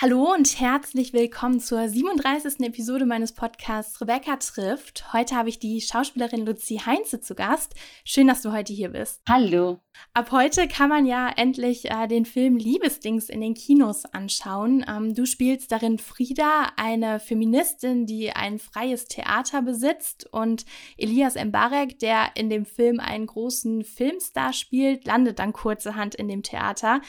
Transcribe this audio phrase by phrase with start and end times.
[0.00, 2.60] Hallo und herzlich willkommen zur 37.
[2.60, 5.12] Episode meines Podcasts Rebecca trifft.
[5.12, 7.74] Heute habe ich die Schauspielerin Luzi Heinze zu Gast.
[8.04, 9.20] Schön, dass du heute hier bist.
[9.28, 9.80] Hallo.
[10.14, 14.86] Ab heute kann man ja endlich äh, den Film Liebesdings in den Kinos anschauen.
[14.88, 20.64] Ähm, du spielst darin Frieda, eine Feministin, die ein freies Theater besitzt und
[20.96, 26.44] Elias Mbarek, der in dem Film einen großen Filmstar spielt, landet dann kurzerhand in dem
[26.44, 27.00] Theater.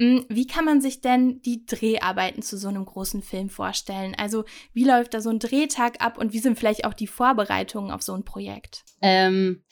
[0.00, 4.14] Hm, wie kann man sich denn die Dreharbeiten zu so einem großen Film vorstellen?
[4.18, 7.92] Also wie läuft da so ein Drehtag ab und wie sind vielleicht auch die Vorbereitungen
[7.92, 8.84] auf so ein Projekt?
[9.00, 9.62] Ähm,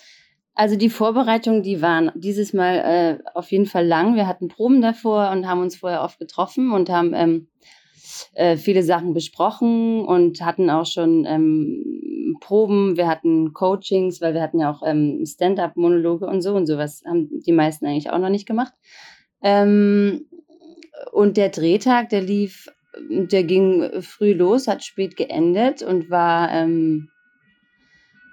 [0.54, 4.14] also die Vorbereitungen, die waren dieses Mal äh, auf jeden Fall lang.
[4.14, 7.48] Wir hatten Proben davor und haben uns vorher oft getroffen und haben ähm,
[8.34, 12.96] äh, viele Sachen besprochen und hatten auch schon ähm, Proben.
[12.96, 17.28] Wir hatten Coachings, weil wir hatten ja auch ähm, Stand-up-Monologe und so und sowas haben
[17.44, 18.72] die meisten eigentlich auch noch nicht gemacht.
[19.42, 20.26] Ähm,
[21.12, 22.68] und der Drehtag, der lief,
[23.08, 27.08] der ging früh los, hat spät geendet und war, ähm,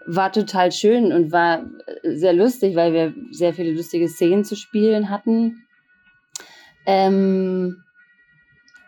[0.06, 1.70] war total schön und war
[2.04, 5.66] sehr lustig, weil wir sehr viele lustige Szenen zu spielen hatten.
[6.86, 7.84] Ähm,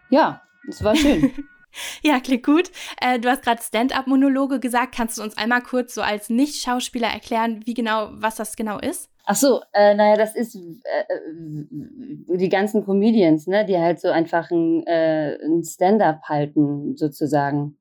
[0.09, 1.31] ja, es war schön.
[2.03, 2.71] Ja, klingt gut.
[2.99, 4.95] Äh, du hast gerade Stand-up-Monologe gesagt.
[4.95, 9.09] Kannst du uns einmal kurz so als Nicht-Schauspieler erklären, wie genau, was das genau ist?
[9.25, 14.09] Ach so, äh, naja, das ist äh, äh, die ganzen Comedians, ne, die halt so
[14.09, 17.77] einfach ein, äh, ein Stand-up halten, sozusagen.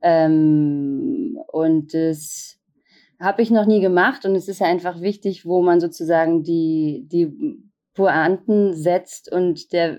[0.00, 2.58] Ähm, und das
[3.20, 7.06] habe ich noch nie gemacht und es ist ja einfach wichtig, wo man sozusagen die,
[7.10, 7.62] die
[7.94, 9.98] Pointen setzt und der,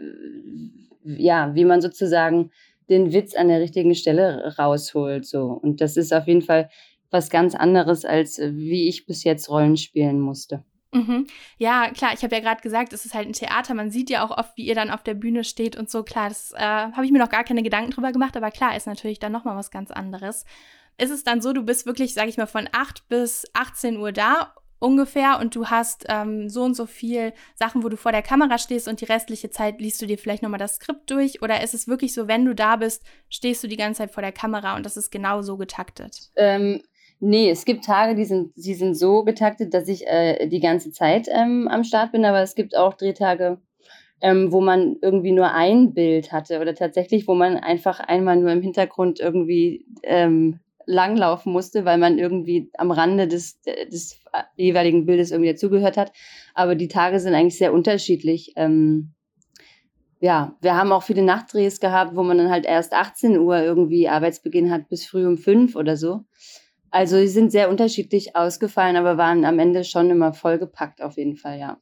[1.03, 2.52] ja, wie man sozusagen
[2.90, 5.47] den Witz an der richtigen Stelle rausholt, so.
[5.47, 6.69] Und das ist auf jeden Fall
[7.12, 10.63] was ganz anderes, als wie ich bis jetzt Rollen spielen musste.
[10.91, 11.28] Mhm.
[11.58, 13.75] Ja, klar, ich habe ja gerade gesagt, es ist halt ein Theater.
[13.75, 16.03] Man sieht ja auch oft, wie ihr dann auf der Bühne steht und so.
[16.03, 18.88] Klar, das äh, habe ich mir noch gar keine Gedanken drüber gemacht, aber klar, ist
[18.88, 20.46] natürlich dann nochmal was ganz anderes.
[20.97, 24.12] Ist es dann so, du bist wirklich, sage ich mal, von 8 bis 18 Uhr
[24.12, 28.22] da ungefähr und du hast ähm, so und so viel Sachen, wo du vor der
[28.22, 31.41] Kamera stehst und die restliche Zeit liest du dir vielleicht nochmal das Skript durch?
[31.41, 34.23] Oder ist es wirklich so, wenn du da bist, stehst du die ganze Zeit vor
[34.23, 36.31] der Kamera und das ist genau so getaktet?
[36.35, 36.81] Ähm,
[37.22, 40.91] Nee, es gibt Tage, die sind, die sind so getaktet, dass ich äh, die ganze
[40.91, 43.57] Zeit ähm, am Start bin, aber es gibt auch Drehtage,
[44.22, 48.51] ähm, wo man irgendwie nur ein Bild hatte oder tatsächlich, wo man einfach einmal nur
[48.51, 54.19] im Hintergrund irgendwie ähm, langlaufen musste, weil man irgendwie am Rande des, des
[54.55, 56.11] jeweiligen Bildes irgendwie dazugehört hat.
[56.55, 58.53] Aber die Tage sind eigentlich sehr unterschiedlich.
[58.55, 59.13] Ähm,
[60.19, 64.09] ja, wir haben auch viele Nachtdrehs gehabt, wo man dann halt erst 18 Uhr irgendwie
[64.09, 66.25] Arbeitsbeginn hat bis früh um fünf oder so.
[66.91, 71.35] Also sie sind sehr unterschiedlich ausgefallen, aber waren am Ende schon immer vollgepackt auf jeden
[71.35, 71.77] Fall, ja.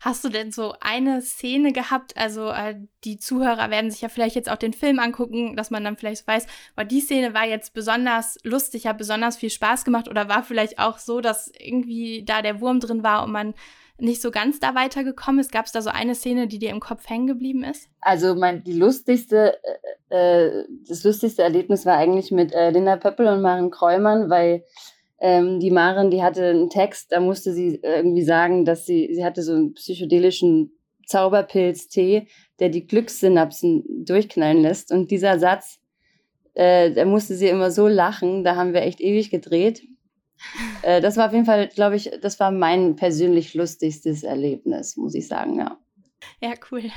[0.00, 2.16] Hast du denn so eine Szene gehabt?
[2.16, 5.84] Also äh, die Zuhörer werden sich ja vielleicht jetzt auch den Film angucken, dass man
[5.84, 10.08] dann vielleicht weiß, war die Szene war jetzt besonders lustig, hat besonders viel Spaß gemacht
[10.08, 13.54] oder war vielleicht auch so, dass irgendwie da der Wurm drin war und man
[14.02, 15.52] nicht so ganz da weitergekommen ist?
[15.52, 17.88] Gab es da so eine Szene, die dir im Kopf hängen geblieben ist?
[18.00, 19.58] Also mein, die lustigste,
[20.10, 24.64] äh, äh, das lustigste Erlebnis war eigentlich mit äh, Linda Pöppel und Maren Kräumann, weil
[25.20, 29.24] ähm, die Maren, die hatte einen Text, da musste sie irgendwie sagen, dass sie, sie
[29.24, 30.72] hatte so einen psychedelischen
[31.06, 32.26] Zauberpilz-Tee,
[32.58, 34.90] der die Glückssynapsen durchknallen lässt.
[34.90, 35.78] Und dieser Satz,
[36.54, 39.82] äh, da musste sie immer so lachen, da haben wir echt ewig gedreht.
[40.82, 45.14] Äh, das war auf jeden Fall, glaube ich, das war mein persönlich lustigstes Erlebnis, muss
[45.14, 45.78] ich sagen, ja.
[46.40, 46.90] Ja, cool.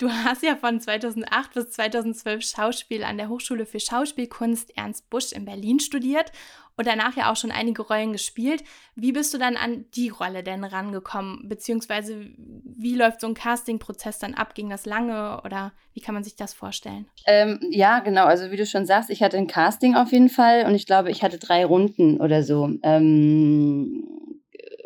[0.00, 5.30] Du hast ja von 2008 bis 2012 Schauspiel an der Hochschule für Schauspielkunst Ernst Busch
[5.30, 6.32] in Berlin studiert
[6.78, 8.64] und danach ja auch schon einige Rollen gespielt.
[8.94, 11.46] Wie bist du dann an die Rolle denn rangekommen?
[11.50, 14.54] Beziehungsweise wie läuft so ein Castingprozess dann ab?
[14.54, 17.04] Ging das lange oder wie kann man sich das vorstellen?
[17.26, 18.24] Ähm, ja, genau.
[18.24, 21.10] Also wie du schon sagst, ich hatte ein Casting auf jeden Fall und ich glaube,
[21.10, 22.70] ich hatte drei Runden oder so.
[22.82, 24.08] Ähm,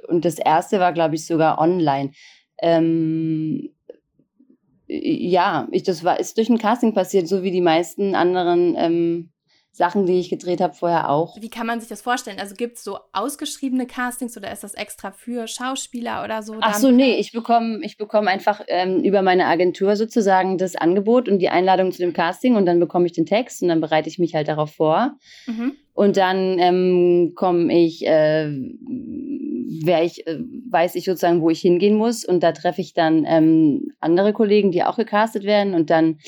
[0.09, 2.11] und das erste war, glaube ich, sogar online.
[2.61, 3.74] Ähm,
[5.03, 9.31] ja, ich, das war, ist durch ein Casting passiert, so wie die meisten anderen ähm,
[9.75, 11.37] Sachen, die ich gedreht habe, vorher auch.
[11.41, 12.39] Wie kann man sich das vorstellen?
[12.39, 16.55] Also gibt es so ausgeschriebene Castings oder ist das extra für Schauspieler oder so?
[16.61, 21.29] Ach so, nee, ich bekomme ich bekomm einfach ähm, über meine Agentur sozusagen das Angebot
[21.29, 24.09] und die Einladung zu dem Casting und dann bekomme ich den Text und dann bereite
[24.09, 25.19] ich mich halt darauf vor.
[25.47, 25.73] Mhm.
[25.93, 28.49] Und dann ähm, komme ich äh,
[29.67, 30.39] ich, äh,
[30.71, 32.25] weiß ich sozusagen, wo ich hingehen muss.
[32.25, 35.75] Und da treffe ich dann ähm, andere Kollegen, die auch gecastet werden.
[35.75, 36.19] Und dann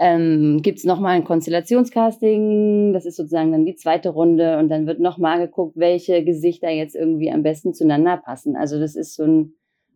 [0.00, 2.92] ähm, gibt es nochmal ein Konstellationscasting.
[2.92, 4.58] Das ist sozusagen dann die zweite Runde.
[4.58, 8.56] Und dann wird nochmal geguckt, welche Gesichter jetzt irgendwie am besten zueinander passen.
[8.56, 9.54] Also das ist so ein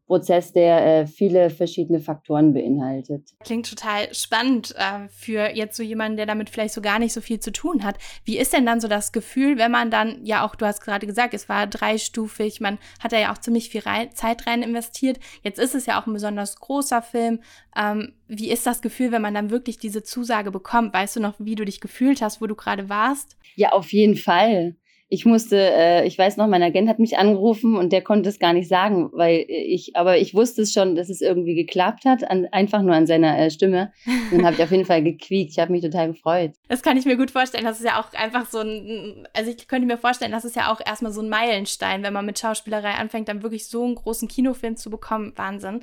[0.08, 3.34] Prozess, der äh, viele verschiedene Faktoren beinhaltet.
[3.44, 7.20] Klingt total spannend äh, für jetzt so jemanden, der damit vielleicht so gar nicht so
[7.20, 7.98] viel zu tun hat.
[8.24, 11.06] Wie ist denn dann so das Gefühl, wenn man dann, ja auch, du hast gerade
[11.06, 15.20] gesagt, es war dreistufig, man hat da ja auch ziemlich viel rein, Zeit rein investiert.
[15.42, 17.40] Jetzt ist es ja auch ein besonders großer Film.
[17.76, 20.94] Ähm, wie ist das Gefühl, wenn man dann wirklich diese Zusage bekommt?
[20.94, 23.36] Weißt du noch, wie du dich gefühlt hast, wo du gerade warst?
[23.56, 24.74] Ja, auf jeden Fall
[25.10, 28.38] ich musste, äh, ich weiß noch, mein Agent hat mich angerufen und der konnte es
[28.38, 32.30] gar nicht sagen, weil ich, aber ich wusste es schon, dass es irgendwie geklappt hat,
[32.30, 33.90] an, einfach nur an seiner äh, Stimme.
[34.06, 35.52] Und dann habe ich auf jeden Fall gequiekt.
[35.52, 36.52] Ich habe mich total gefreut.
[36.68, 37.64] Das kann ich mir gut vorstellen.
[37.64, 40.70] Das ist ja auch einfach so ein, also ich könnte mir vorstellen, das ist ja
[40.70, 44.28] auch erstmal so ein Meilenstein, wenn man mit Schauspielerei anfängt, dann wirklich so einen großen
[44.28, 45.32] Kinofilm zu bekommen.
[45.36, 45.80] Wahnsinn.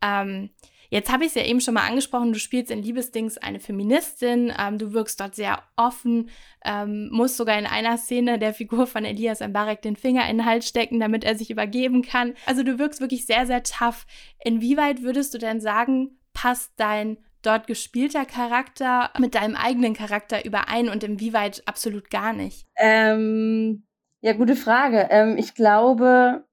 [0.00, 0.50] Ähm,
[0.90, 4.52] Jetzt habe ich es ja eben schon mal angesprochen, du spielst in Liebesdings eine Feministin,
[4.58, 6.30] ähm, du wirkst dort sehr offen,
[6.64, 10.46] ähm, musst sogar in einer Szene der Figur von Elias Mbarek den Finger in den
[10.46, 12.34] Hals stecken, damit er sich übergeben kann.
[12.44, 14.04] Also du wirkst wirklich sehr, sehr tough.
[14.44, 20.88] Inwieweit würdest du denn sagen, passt dein dort gespielter Charakter mit deinem eigenen Charakter überein
[20.88, 22.66] und inwieweit absolut gar nicht?
[22.76, 23.84] Ähm,
[24.20, 25.08] ja, gute Frage.
[25.10, 26.44] Ähm, ich glaube,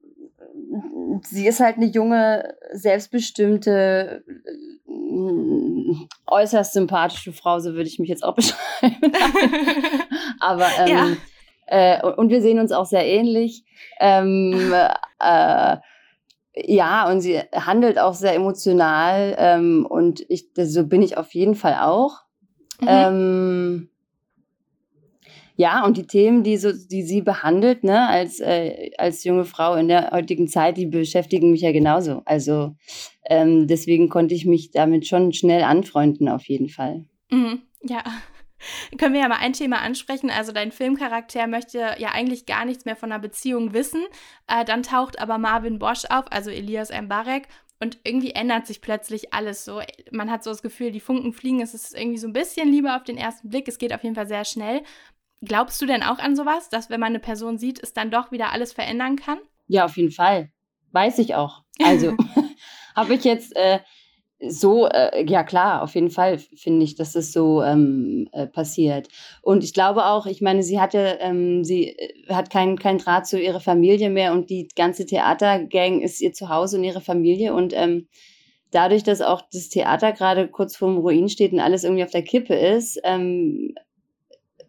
[1.24, 5.94] sie ist halt eine junge, selbstbestimmte, äh,
[6.27, 9.13] äußerst sympathische Frau, so würde ich mich jetzt auch beschreiben.
[10.39, 11.18] Aber ähm,
[11.68, 11.98] ja.
[11.98, 13.63] äh, und wir sehen uns auch sehr ähnlich.
[14.00, 14.74] Ähm,
[15.19, 15.77] äh,
[16.59, 21.56] ja, und sie handelt auch sehr emotional ähm, und ich, so bin ich auf jeden
[21.56, 22.21] Fall auch.
[22.81, 23.89] Mhm.
[25.57, 29.74] Ja, und die Themen, die, so, die sie behandelt, ne, als, äh, als junge Frau
[29.74, 32.21] in der heutigen Zeit, die beschäftigen mich ja genauso.
[32.25, 32.75] Also
[33.25, 37.06] ähm, deswegen konnte ich mich damit schon schnell anfreunden, auf jeden Fall.
[37.31, 38.04] Mhm, ja.
[38.98, 40.30] Können wir ja mal ein Thema ansprechen.
[40.30, 44.04] Also dein Filmcharakter möchte ja eigentlich gar nichts mehr von einer Beziehung wissen.
[44.48, 47.48] Äh, dann taucht aber Marvin Bosch auf, also Elias Mbarek,
[47.80, 49.81] und irgendwie ändert sich plötzlich alles so.
[50.12, 51.62] Man hat so das Gefühl, die Funken fliegen.
[51.62, 53.68] Es ist irgendwie so ein bisschen lieber auf den ersten Blick.
[53.68, 54.81] Es geht auf jeden Fall sehr schnell.
[55.44, 58.31] Glaubst du denn auch an sowas, dass wenn man eine Person sieht, es dann doch
[58.31, 59.39] wieder alles verändern kann?
[59.68, 60.51] Ja, auf jeden Fall.
[60.92, 61.63] Weiß ich auch.
[61.84, 62.16] Also
[62.95, 63.80] habe ich jetzt äh,
[64.39, 69.07] so, äh, ja klar, auf jeden Fall finde ich, dass das so ähm, äh, passiert.
[69.42, 73.25] Und ich glaube auch, ich meine, sie hatte, ähm, sie äh, hat keinen kein Draht
[73.25, 77.74] zu ihrer Familie mehr und die ganze Theatergang ist ihr Zuhause und ihre Familie und
[77.75, 78.07] ähm,
[78.72, 82.24] dadurch, dass auch das Theater gerade kurz vorm Ruin steht und alles irgendwie auf der
[82.24, 83.74] Kippe ist, ähm,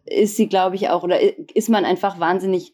[0.09, 1.19] ist sie, glaube ich, auch, oder
[1.55, 2.73] ist man einfach wahnsinnig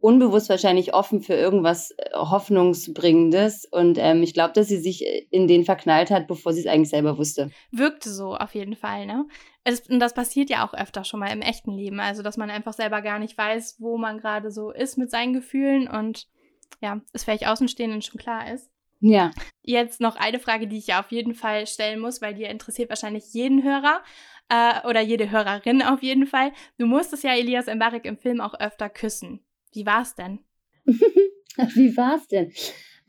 [0.00, 3.64] unbewusst wahrscheinlich offen für irgendwas äh, Hoffnungsbringendes.
[3.64, 6.90] Und ähm, ich glaube, dass sie sich in den verknallt hat, bevor sie es eigentlich
[6.90, 7.50] selber wusste.
[7.70, 9.26] Wirkte so auf jeden Fall, ne?
[9.64, 12.00] Es, und das passiert ja auch öfter schon mal im echten Leben.
[12.00, 15.32] Also, dass man einfach selber gar nicht weiß, wo man gerade so ist mit seinen
[15.32, 16.28] Gefühlen und
[16.80, 18.70] ja, es vielleicht Außenstehenden schon klar ist.
[19.00, 19.30] Ja.
[19.62, 22.88] Jetzt noch eine Frage, die ich ja auf jeden Fall stellen muss, weil die interessiert
[22.88, 24.02] wahrscheinlich jeden Hörer
[24.48, 26.52] äh, oder jede Hörerin auf jeden Fall.
[26.78, 29.40] Du musstest ja Elias Mbarek im Film auch öfter küssen.
[29.72, 30.40] Wie war's denn?
[30.86, 32.52] Wie war's denn?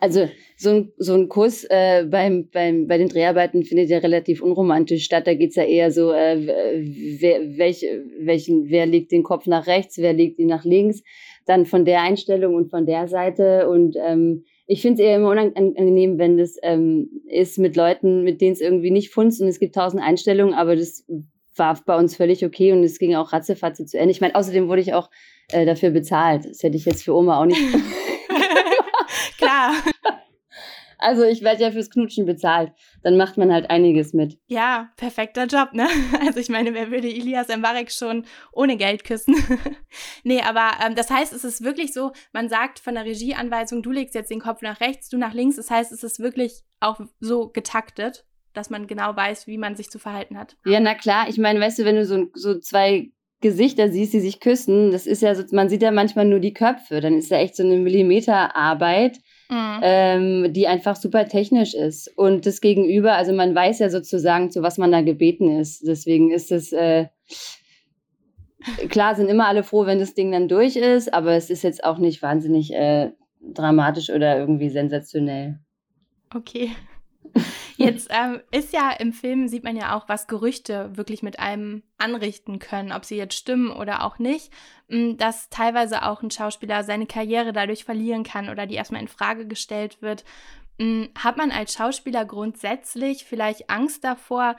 [0.02, 4.42] Also so ein, so ein Kuss äh, beim, beim, bei den Dreharbeiten findet ja relativ
[4.42, 5.28] unromantisch statt.
[5.28, 6.38] Da geht's ja eher so, äh,
[7.20, 7.86] wer, welch,
[8.20, 11.04] welchen, wer legt den Kopf nach rechts, wer legt ihn nach links.
[11.46, 13.68] Dann von der Einstellung und von der Seite.
[13.70, 18.40] Und ähm, ich finde es eher immer unangenehm, wenn das ähm, ist mit Leuten, mit
[18.40, 21.08] denen es irgendwie nicht funzt und es gibt tausend Einstellungen, aber das
[21.56, 24.12] war bei uns völlig okay und es ging auch ratzefatze zu Ende.
[24.12, 25.10] Ich meine, außerdem wurde ich auch
[25.52, 26.46] äh, dafür bezahlt.
[26.46, 27.60] Das hätte ich jetzt für Oma auch nicht.
[29.40, 29.74] Klar.
[31.10, 32.72] Also ich werde ja fürs Knutschen bezahlt.
[33.02, 34.38] Dann macht man halt einiges mit.
[34.46, 35.88] Ja, perfekter Job, ne?
[36.24, 39.36] Also ich meine, wer würde Ilias Mbarek schon ohne Geld küssen?
[40.24, 43.92] nee, aber ähm, das heißt, es ist wirklich so, man sagt von der Regieanweisung, du
[43.92, 45.56] legst jetzt den Kopf nach rechts, du nach links.
[45.56, 49.90] Das heißt, es ist wirklich auch so getaktet, dass man genau weiß, wie man sich
[49.90, 50.58] zu verhalten hat.
[50.64, 51.28] Ja, na klar.
[51.28, 53.10] Ich meine, weißt du, wenn du so, so zwei
[53.42, 56.54] Gesichter siehst, die sich küssen, das ist ja so, man sieht ja manchmal nur die
[56.54, 57.00] Köpfe.
[57.02, 59.20] Dann ist ja echt so eine Millimeterarbeit
[59.50, 59.80] mhm.
[59.82, 62.08] ähm, die einfach super technisch ist.
[62.18, 65.86] Und das Gegenüber, also man weiß ja sozusagen, zu was man da gebeten ist.
[65.86, 67.08] Deswegen ist es, äh,
[68.90, 71.84] klar sind immer alle froh, wenn das Ding dann durch ist, aber es ist jetzt
[71.84, 75.60] auch nicht wahnsinnig äh, dramatisch oder irgendwie sensationell.
[76.34, 76.72] Okay.
[77.80, 81.82] Jetzt ähm, ist ja im Film, sieht man ja auch, was Gerüchte wirklich mit einem
[81.98, 84.52] anrichten können, ob sie jetzt stimmen oder auch nicht,
[84.90, 89.08] mm, dass teilweise auch ein Schauspieler seine Karriere dadurch verlieren kann oder die erstmal in
[89.08, 90.26] Frage gestellt wird.
[90.78, 94.58] Mm, hat man als Schauspieler grundsätzlich vielleicht Angst davor,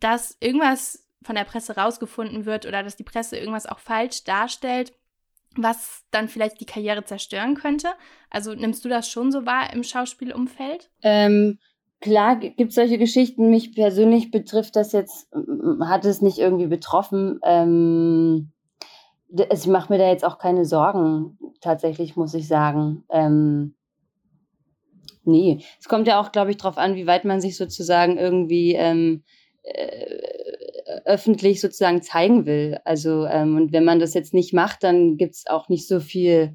[0.00, 4.94] dass irgendwas von der Presse rausgefunden wird oder dass die Presse irgendwas auch falsch darstellt,
[5.54, 7.92] was dann vielleicht die Karriere zerstören könnte?
[8.30, 10.90] Also nimmst du das schon so wahr im Schauspielumfeld?
[11.02, 11.58] Ähm,
[12.02, 13.48] klar gibt es solche Geschichten.
[13.48, 15.28] Mich persönlich betrifft das jetzt,
[15.80, 17.40] hat es nicht irgendwie betroffen.
[17.44, 18.52] Ähm,
[19.50, 23.04] ich mache mir da jetzt auch keine Sorgen, tatsächlich, muss ich sagen.
[23.10, 23.74] Ähm,
[25.24, 28.74] nee, es kommt ja auch, glaube ich, darauf an, wie weit man sich sozusagen irgendwie
[28.74, 29.22] ähm,
[29.62, 30.06] äh,
[31.06, 32.78] öffentlich sozusagen zeigen will.
[32.84, 36.00] Also, ähm, und wenn man das jetzt nicht macht, dann gibt es auch nicht so
[36.00, 36.54] viel,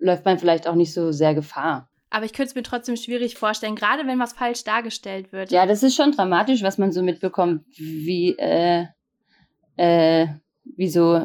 [0.00, 1.88] läuft man vielleicht auch nicht so sehr Gefahr.
[2.16, 5.50] Aber ich könnte es mir trotzdem schwierig vorstellen, gerade wenn was falsch dargestellt wird.
[5.50, 8.86] Ja, das ist schon dramatisch, was man so mitbekommt, wie, äh,
[9.76, 10.26] äh,
[10.64, 11.16] wie so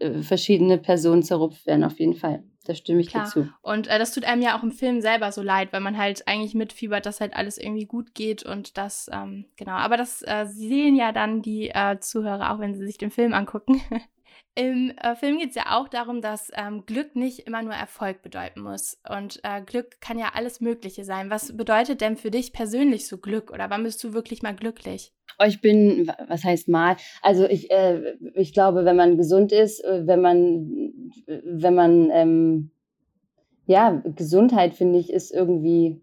[0.00, 2.42] äh, verschiedene Personen zerrupft werden, auf jeden Fall.
[2.64, 3.26] Da stimme ich Klar.
[3.26, 3.52] dir zu.
[3.62, 6.26] Und äh, das tut einem ja auch im Film selber so leid, weil man halt
[6.26, 9.74] eigentlich mitfiebert, dass halt alles irgendwie gut geht und das, ähm, genau.
[9.74, 13.34] Aber das äh, sehen ja dann die äh, Zuhörer auch, wenn sie sich den Film
[13.34, 13.80] angucken.
[14.54, 18.22] Im äh, Film geht es ja auch darum, dass ähm, Glück nicht immer nur Erfolg
[18.22, 19.00] bedeuten muss.
[19.08, 21.30] Und äh, Glück kann ja alles Mögliche sein.
[21.30, 23.52] Was bedeutet denn für dich persönlich so Glück?
[23.52, 25.12] Oder wann bist du wirklich mal glücklich?
[25.38, 26.96] Oh, ich bin, was heißt mal?
[27.22, 32.70] Also ich, äh, ich glaube, wenn man gesund ist, äh, wenn man, wenn man, ähm,
[33.66, 36.02] ja, Gesundheit finde ich ist irgendwie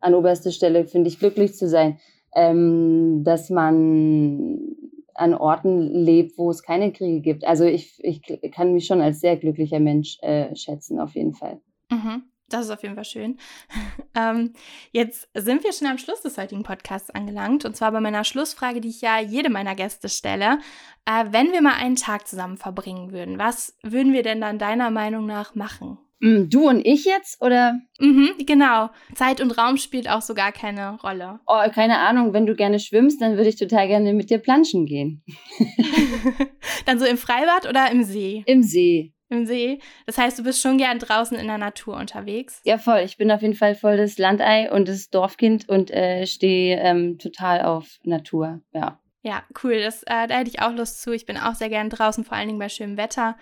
[0.00, 1.98] an oberster Stelle, finde ich, glücklich zu sein.
[2.34, 4.76] Ähm, dass man
[5.18, 7.44] an Orten lebt, wo es keine Kriege gibt.
[7.44, 8.22] Also ich, ich
[8.52, 11.60] kann mich schon als sehr glücklicher Mensch äh, schätzen, auf jeden Fall.
[11.90, 12.24] Mhm.
[12.48, 13.38] Das ist auf jeden Fall schön.
[14.16, 14.54] ähm,
[14.90, 17.64] jetzt sind wir schon am Schluss des heutigen Podcasts angelangt.
[17.64, 20.58] Und zwar bei meiner Schlussfrage, die ich ja jedem meiner Gäste stelle.
[21.04, 24.90] Äh, wenn wir mal einen Tag zusammen verbringen würden, was würden wir denn dann deiner
[24.90, 25.98] Meinung nach machen?
[26.20, 27.80] Mm, du und ich jetzt, oder?
[28.00, 28.90] Mhm, genau.
[29.14, 31.40] Zeit und Raum spielt auch so gar keine Rolle.
[31.46, 32.32] Oh, keine Ahnung.
[32.32, 35.22] Wenn du gerne schwimmst, dann würde ich total gerne mit dir planschen gehen.
[36.86, 38.42] dann so im Freibad oder im See?
[38.46, 39.12] Im See.
[39.30, 39.78] Im See.
[40.06, 42.60] Das heißt, du bist schon gern draußen in der Natur unterwegs?
[42.64, 43.00] Ja, voll.
[43.04, 47.18] Ich bin auf jeden Fall voll das Landei und das Dorfkind und äh, stehe ähm,
[47.18, 48.62] total auf Natur.
[48.72, 48.98] Ja.
[49.22, 49.80] Ja, cool.
[49.80, 51.12] Das, äh, da hätte ich auch Lust zu.
[51.12, 53.36] Ich bin auch sehr gern draußen, vor allen Dingen bei schönem Wetter.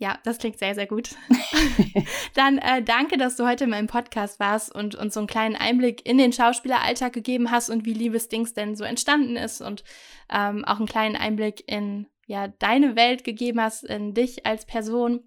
[0.00, 1.10] Ja, das klingt sehr, sehr gut.
[2.34, 5.56] Dann äh, danke, dass du heute in meinem Podcast warst und uns so einen kleinen
[5.56, 9.84] Einblick in den Schauspieleralltag gegeben hast und wie Liebesdings denn so entstanden ist und
[10.30, 15.20] ähm, auch einen kleinen Einblick in ja, deine Welt gegeben hast, in dich als Person.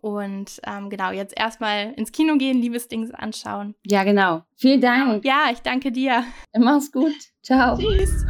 [0.00, 3.74] Und ähm, genau, jetzt erstmal ins Kino gehen, Liebesdings anschauen.
[3.84, 4.42] Ja, genau.
[4.56, 5.24] Vielen Dank.
[5.24, 6.24] Ja, ich danke dir.
[6.56, 7.14] Mach's gut.
[7.42, 7.78] Ciao.
[7.78, 8.24] Tschüss.